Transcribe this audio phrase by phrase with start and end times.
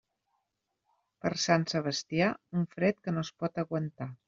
[1.25, 4.13] Per Sant Sebastià, un fred que no es pot aguantar.